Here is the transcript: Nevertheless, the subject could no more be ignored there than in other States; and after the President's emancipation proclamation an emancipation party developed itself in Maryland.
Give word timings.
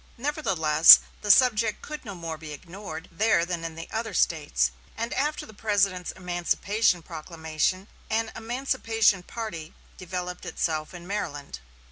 Nevertheless, 0.17 1.01
the 1.21 1.29
subject 1.29 1.83
could 1.83 2.03
no 2.03 2.15
more 2.15 2.35
be 2.35 2.53
ignored 2.53 3.07
there 3.11 3.45
than 3.45 3.63
in 3.63 3.85
other 3.91 4.15
States; 4.15 4.71
and 4.97 5.13
after 5.13 5.45
the 5.45 5.53
President's 5.53 6.09
emancipation 6.13 7.03
proclamation 7.03 7.87
an 8.09 8.31
emancipation 8.35 9.21
party 9.21 9.75
developed 9.99 10.43
itself 10.43 10.95
in 10.95 11.05
Maryland. 11.05 11.59